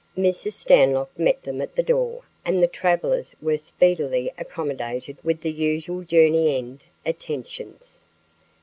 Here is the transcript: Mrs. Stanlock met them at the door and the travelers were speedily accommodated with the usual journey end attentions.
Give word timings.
Mrs. 0.17 0.53
Stanlock 0.53 1.09
met 1.15 1.43
them 1.43 1.61
at 1.61 1.75
the 1.75 1.83
door 1.83 2.23
and 2.43 2.59
the 2.63 2.67
travelers 2.67 3.35
were 3.39 3.59
speedily 3.59 4.33
accommodated 4.35 5.17
with 5.23 5.41
the 5.41 5.51
usual 5.51 6.01
journey 6.03 6.57
end 6.57 6.85
attentions. 7.05 8.03